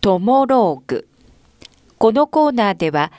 [0.00, 1.06] トモローグ。
[1.98, 3.12] このコーナーでは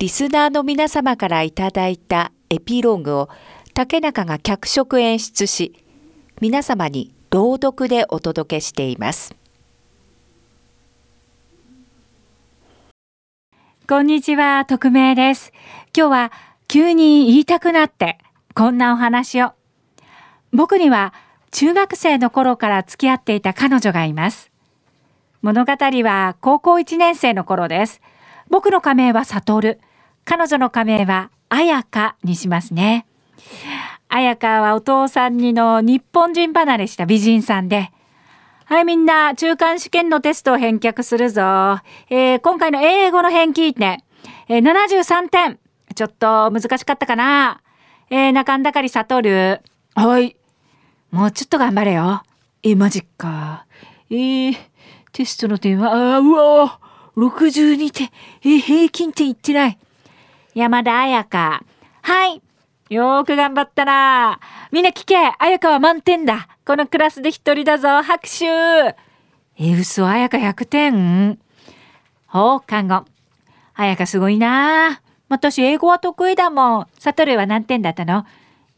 [0.00, 3.28] リスナーの皆様からいただいたエピローグを
[3.72, 5.84] 竹中が脚色演出し
[6.40, 9.36] 皆様に朗読でお届けしています。
[13.88, 15.52] こんにちは匿名です。
[15.96, 16.32] 今日は
[16.66, 18.18] 急に言いたくなって
[18.56, 19.52] こんなお話を。
[20.52, 21.14] 僕には
[21.52, 24.50] 中学生の頃から付き合っていた彼女がいます。
[25.44, 28.00] 物語は高校1年生の頃です
[28.48, 29.80] 僕の仮名は悟る
[30.24, 33.04] 彼女の仮名は彩香にしますね
[34.08, 37.90] 彩香はお父さんにの日本人離れした美人さんで、
[38.64, 41.42] はいみんな中間試験のテストを返却するぞ。
[42.08, 44.02] えー、今回の英語の返記ね、
[44.48, 45.58] えー、73点。
[45.94, 47.60] ちょっと難しかったかな。
[48.08, 49.60] えー、中んだかり悟る。
[49.94, 50.36] はい。
[51.10, 52.22] もうちょっと頑張れよ。
[52.62, 53.66] えー、マジか。
[54.10, 54.56] えー、
[55.14, 56.80] テストの点は、あうわ
[57.16, 58.10] 62点。
[58.42, 59.78] えー、平均点いってない。
[60.56, 61.62] 山田彩香。
[62.02, 62.42] はい。
[62.90, 64.40] よーく頑張ったな。
[64.72, 68.96] みんな聞け綾香は満点だこのクラスで一人だぞ拍手え、
[69.78, 71.38] 嘘綾香100点
[72.26, 73.04] 放課後。
[73.74, 75.00] 綾香すごいな。
[75.28, 76.86] 私英語は得意だもん。
[76.98, 78.26] サトルは何点だったの？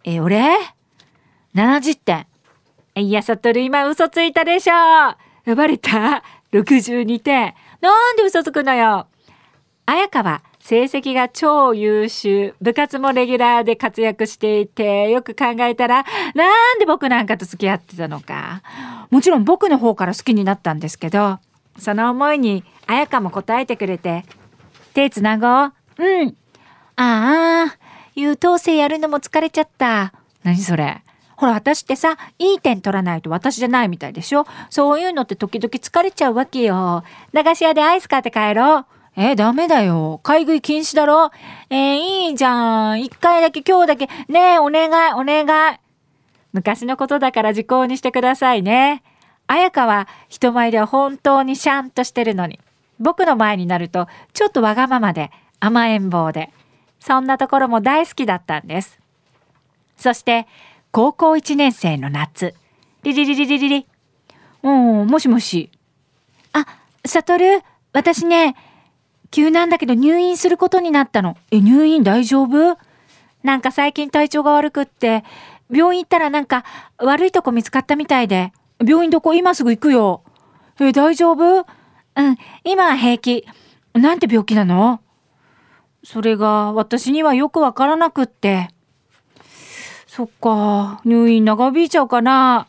[0.05, 0.55] え、俺
[1.55, 2.27] ?70 点。
[2.95, 5.17] いや、サトル今嘘ついたでしょ。
[5.55, 7.55] バレた ?62 点。
[7.81, 9.07] なんで嘘つくのよ。
[9.87, 18.63] 綾香は成績が超優秀、部活もレギュラーで活躍していて、よく考えたら、なんで僕なんかと付き合ってたのか。
[19.11, 21.39] もちろん僕の方から好きになったんですけど、
[21.79, 24.25] その思いに彩香も答えてくれて、
[24.93, 26.37] 手つなごううん。
[26.97, 27.77] ああ、
[28.17, 30.13] 優等生やるのも疲れちゃった。
[30.43, 31.03] 何それ？
[31.37, 34.47] ほら私ってさ、いい点取らないと私じゃないみたいでしょ？
[34.71, 37.05] そういうのって時々疲れちゃうわけよ。
[37.33, 38.87] 駄菓子屋でアイス買って帰ろう。
[39.19, 40.21] え、ダメだよ。
[40.23, 41.31] 買い食い禁止だろ？
[41.71, 43.03] えー、いいじゃん。
[43.03, 44.07] 一回だけ今日だけ。
[44.29, 45.79] ねえ、お願い、お願い。
[46.53, 49.03] 昔のことだから時効にしてくださいね。
[49.47, 52.61] 彩香は人前では本当にシャンとしてるのに。
[52.99, 55.31] 僕の前になるとちょっとわがままで
[55.61, 56.51] 甘えん坊で。
[56.99, 58.99] そんなところも大好きだったんです。
[59.97, 60.47] そして
[60.97, 62.55] 高校1年生の夏。
[63.03, 63.87] リリリリリリリ。
[64.63, 65.71] うん、もしもし。
[66.55, 66.65] あ、
[67.05, 67.61] サトル、
[67.93, 68.57] 私ね、
[69.31, 71.37] 急なんだけど入院することになったの。
[71.51, 72.79] え、入院大丈夫？
[73.43, 75.23] なんか最近体調が悪くって、
[75.71, 76.65] 病院行ったらなんか
[76.97, 78.55] 悪いとこ見つかったみたいで。
[78.83, 79.35] 病院どこ？
[79.35, 80.23] 今すぐ行くよ。
[80.81, 81.67] え、大丈夫？
[82.17, 83.47] うん、今は平気。
[83.93, 85.03] なんて病気なの？
[86.03, 88.71] それが私にはよくわからなくって。
[90.17, 92.69] そっか、入院長引いちゃうかな。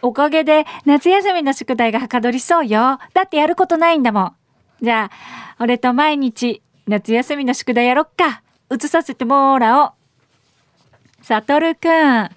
[0.00, 2.98] おかげで夏休みの宿題がはかどりそうよ。
[3.14, 4.34] だってやることないんだもん。
[4.82, 8.42] じゃあ、俺と毎日、夏休みの宿題やろっか。
[8.68, 9.92] 移させてもらおう。
[11.24, 11.90] さとるくん。
[11.92, 12.30] あ、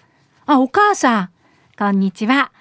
[0.60, 1.30] お母さん。
[1.76, 2.52] こんにちは。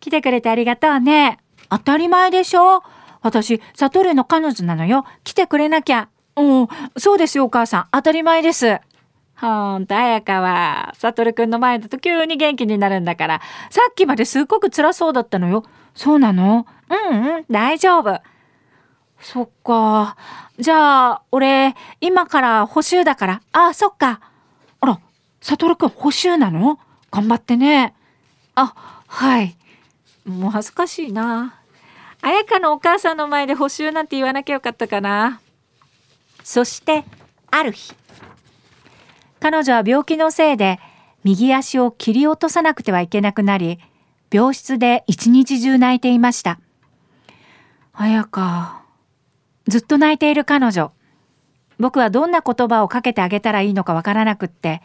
[0.00, 1.40] 来てくれてありがとうね。
[1.68, 2.82] 当たり前でしょ
[3.20, 5.04] 私、サトルの彼女なのよ。
[5.24, 6.08] 来てくれなきゃ。
[6.36, 7.88] うん、そうですよ、お母さん。
[7.92, 8.80] 当たり前です。
[9.36, 13.40] ほんと、やかは、サトルくんの前だと急に元気になるんだから、
[13.70, 15.64] さっきまですっごく辛そうだったのよ。
[15.94, 16.66] そうなの？
[16.88, 18.20] うんうん、大丈夫。
[19.20, 20.16] そっか。
[20.58, 23.42] じゃあ、俺、今から補習だから。
[23.52, 24.20] あ、あそっか。
[24.80, 25.00] あら、
[25.40, 26.78] サトルくん補習なの？
[27.10, 27.94] 頑張ってね。
[28.54, 28.74] あ、
[29.06, 29.56] はい。
[30.24, 31.60] もう恥ずかしいな。
[32.22, 35.40] 綾香のお母さんの前で補習なんて言わなきゃよかったかな。
[36.42, 37.04] そして、
[37.50, 37.94] ある日。
[39.44, 40.80] 彼女は病気のせいで、
[41.22, 43.78] 右足を切り落とさなくてはいけなくなり、
[44.32, 46.58] 病室で一日中泣いていました。
[47.92, 48.80] 綾香、
[49.68, 50.92] ずっと泣いている彼女。
[51.78, 54.80] 僕はどんな言葉をかけてあげたらいいのかわからなくって。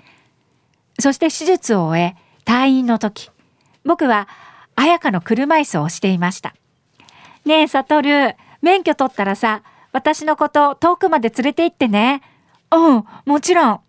[0.99, 3.31] そして手術を終え、退院の時、
[3.85, 4.27] 僕は
[4.75, 6.53] 彩香の車椅子をしていました。
[7.45, 12.21] ねえ、サトル、免許取ったらさ、私のこと遠くまで連れて行ってね。
[12.73, 13.79] うん、もちろん。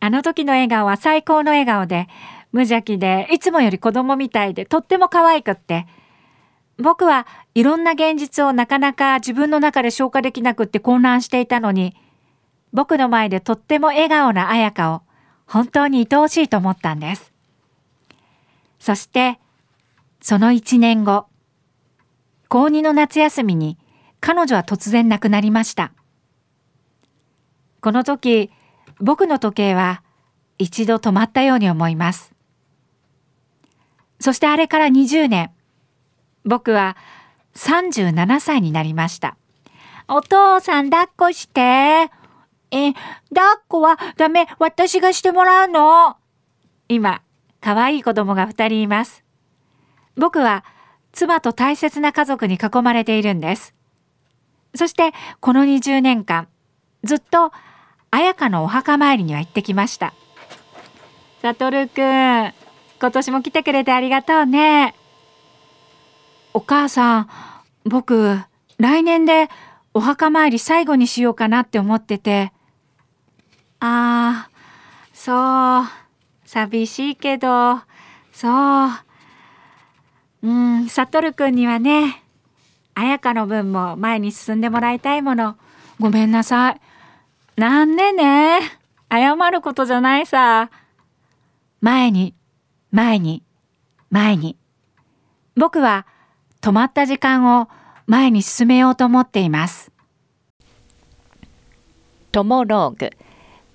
[0.00, 2.08] あの時の笑顔は最高の笑顔で、
[2.52, 5.86] 無邪気で、いつもより子供みたいで、とっても可愛くって、
[6.78, 11.94] 僕はいろんな現実をなかなか自分の中で消化できなくって混乱していたのに、
[12.72, 15.02] 僕の前でとっても笑顔な彩香を
[15.46, 17.32] 本当に愛おしいと思ったんです。
[18.78, 19.38] そして、
[20.22, 21.26] その一年後、
[22.48, 23.78] 高2の夏休みに
[24.20, 25.92] 彼女は突然亡くなりました。
[27.80, 28.50] この時、
[29.00, 30.02] 僕の時計は
[30.58, 32.32] 一度止まったように思います。
[34.18, 35.50] そしてあれから20年、
[36.44, 36.96] 僕は
[37.54, 39.36] 37歳になりました。
[40.08, 42.10] お父さん抱っこして。
[42.72, 42.92] え、
[43.34, 44.46] 抱っこはダメ。
[44.58, 46.16] 私がしてもらうの？
[46.88, 47.22] 今、
[47.60, 49.24] 可愛い子供が2人います。
[50.16, 50.64] 僕は
[51.12, 53.74] 妻と大切な家族に囲まれているんです。
[54.74, 56.46] そして、この20年間、
[57.02, 57.52] ずっと
[58.10, 60.12] 彩香のお墓参りには行ってきました。
[61.42, 62.52] サトルくん、
[63.00, 64.94] 今年も来てくれてありがとうね。
[66.52, 67.28] お母さん、
[67.84, 68.38] 僕、
[68.78, 69.48] 来年で
[69.94, 72.52] お墓参り最後にしようかなって思ってて。
[73.78, 74.50] ああ、
[75.12, 75.84] そう、
[76.44, 77.80] 寂しいけど、
[78.32, 78.90] そう。
[80.42, 82.22] うん、サトルくんにはね、
[82.94, 85.56] 彩香の分も前に進んでもらいたいもの。
[85.98, 86.80] ごめんなさい。
[87.56, 88.60] なんでね。
[89.10, 90.70] 謝ることじゃないさ。
[91.80, 92.34] 前に、
[92.90, 93.42] 前に、
[94.10, 94.56] 前に。
[95.56, 96.06] 僕は
[96.60, 97.68] 止まった時間を
[98.06, 99.90] 前に進めようと思っています。
[102.32, 103.10] トモローグ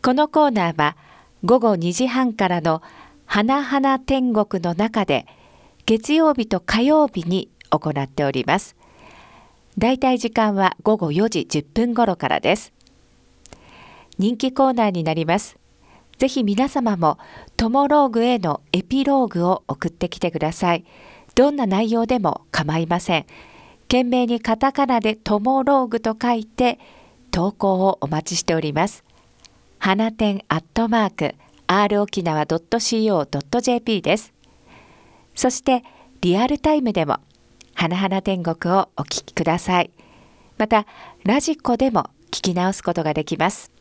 [0.01, 0.95] このコーナーは
[1.44, 2.81] 午後2時半からの
[3.25, 5.25] 「花々天国」の中で
[5.86, 8.75] 月曜日と火曜日に行っております。
[9.77, 12.75] だいたい時間は午後4時10分頃からです。
[14.17, 15.57] 人気コーナーになります。
[16.17, 17.17] ぜひ皆様も
[17.57, 20.85] トモローグへのエピローグを送ってきてください。
[21.35, 23.25] どんな内容でも構いません。
[23.83, 26.79] 懸命にカタカナでトモローグと書いて
[27.31, 29.03] 投稿をお待ちしております。
[29.77, 31.35] 花店アットマーク
[31.67, 34.33] r 沖縄 .co.jp です。
[35.35, 35.83] そして
[36.21, 37.19] リアルタイムでも
[37.73, 39.91] 花々天国をお聞きください。
[40.57, 40.85] また
[41.25, 43.75] ラジコでも聞き直すことができます。